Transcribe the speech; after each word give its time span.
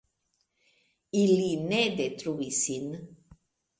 Ili 1.21 1.51
ne 1.67 1.81
detruis 1.99 2.57
sin. 2.63 2.89